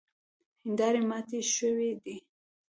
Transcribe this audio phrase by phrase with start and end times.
[0.63, 2.17] هیندارې ماتې شوې دي.